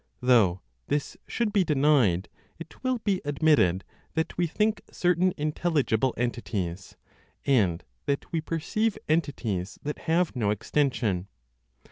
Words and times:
Though 0.19 0.61
this 0.87 1.15
should 1.27 1.53
be 1.53 1.63
denied, 1.63 2.27
it 2.57 2.83
will 2.83 2.97
be 3.03 3.21
admitted 3.23 3.83
that 4.15 4.35
we 4.35 4.47
think 4.47 4.81
certain 4.91 5.31
intelligibles 5.37 6.15
entities, 6.17 6.97
and 7.45 7.83
that 8.07 8.31
we 8.31 8.41
perceive 8.41 8.97
entities 9.07 9.77
that 9.83 9.99
have 10.09 10.35
no 10.35 10.49
extension. 10.49 11.27